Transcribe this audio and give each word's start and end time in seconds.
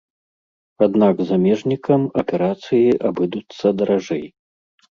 Аднак 0.85 1.21
замежнікам 1.31 2.01
аперацыі 2.23 2.97
абыдуцца 3.13 3.65
даражэй. 3.79 4.27